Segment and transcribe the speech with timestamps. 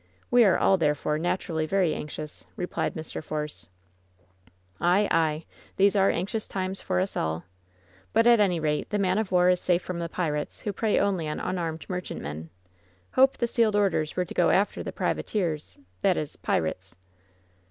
[0.31, 3.23] We are ail, therefore, naturally very anxious," replied Mr.
[3.23, 3.69] Force.
[4.79, 5.07] "Ay!
[5.11, 5.45] ay!
[5.77, 7.43] These are anxious times for us all.
[8.11, 10.97] But, at any rate, the man of war is safe from the pirates, who prey
[10.99, 12.49] only on unarmed merchantmen.
[13.11, 16.95] Hope the sealed orders were to go after the privateers— ^that is, pirates."